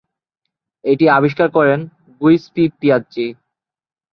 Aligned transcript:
এটি 0.83 1.05
আবিষ্কার 1.17 1.47
করেন 1.57 1.79
গুইস্পিপিয়াজ্জি। 2.21 3.27